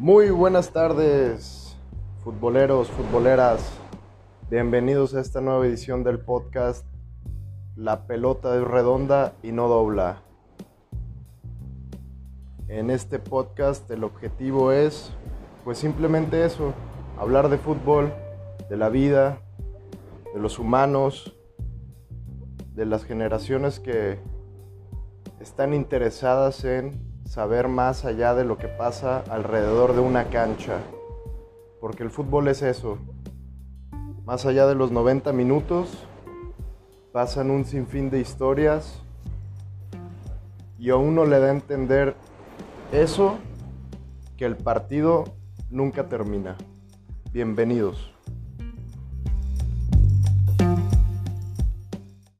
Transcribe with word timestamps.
Muy 0.00 0.30
buenas 0.30 0.72
tardes, 0.72 1.76
futboleros, 2.24 2.88
futboleras. 2.88 3.70
Bienvenidos 4.50 5.14
a 5.14 5.20
esta 5.20 5.42
nueva 5.42 5.66
edición 5.66 6.04
del 6.04 6.18
podcast 6.18 6.86
La 7.76 8.06
pelota 8.06 8.56
es 8.56 8.64
redonda 8.64 9.34
y 9.42 9.52
no 9.52 9.68
dobla. 9.68 10.22
En 12.68 12.88
este 12.88 13.18
podcast 13.18 13.90
el 13.90 14.02
objetivo 14.02 14.72
es, 14.72 15.12
pues 15.64 15.76
simplemente 15.76 16.46
eso, 16.46 16.72
hablar 17.18 17.50
de 17.50 17.58
fútbol, 17.58 18.10
de 18.70 18.78
la 18.78 18.88
vida, 18.88 19.42
de 20.32 20.40
los 20.40 20.58
humanos, 20.58 21.36
de 22.74 22.86
las 22.86 23.04
generaciones 23.04 23.80
que 23.80 24.18
están 25.40 25.74
interesadas 25.74 26.64
en 26.64 27.09
saber 27.30 27.68
más 27.68 28.04
allá 28.04 28.34
de 28.34 28.44
lo 28.44 28.58
que 28.58 28.66
pasa 28.66 29.22
alrededor 29.30 29.94
de 29.94 30.00
una 30.00 30.30
cancha. 30.30 30.78
Porque 31.80 32.02
el 32.02 32.10
fútbol 32.10 32.48
es 32.48 32.60
eso. 32.60 32.98
Más 34.24 34.46
allá 34.46 34.66
de 34.66 34.74
los 34.74 34.90
90 34.90 35.32
minutos, 35.32 36.08
pasan 37.12 37.52
un 37.52 37.64
sinfín 37.64 38.10
de 38.10 38.18
historias 38.18 39.00
y 40.76 40.90
a 40.90 40.96
uno 40.96 41.24
le 41.24 41.38
da 41.38 41.46
a 41.46 41.50
entender 41.52 42.16
eso 42.90 43.38
que 44.36 44.44
el 44.44 44.56
partido 44.56 45.22
nunca 45.70 46.08
termina. 46.08 46.56
Bienvenidos. 47.32 48.12